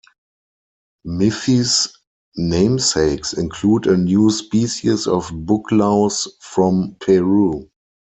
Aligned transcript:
Miffy's 1.05 1.95
namesakes 2.35 3.33
include 3.33 3.85
a 3.85 3.95
new 3.95 4.31
species 4.31 5.05
of 5.05 5.27
booklouse 5.29 6.27
from 6.41 6.95
Peru. 6.99 7.69